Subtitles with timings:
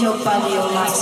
[0.00, 0.94] your body, your life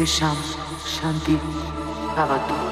[0.00, 1.36] The Shanti
[2.16, 2.69] Bhavatu.